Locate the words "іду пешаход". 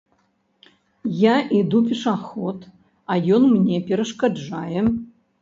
1.59-2.57